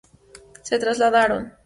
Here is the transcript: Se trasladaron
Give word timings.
Se 0.63 0.79
trasladaron 0.79 1.51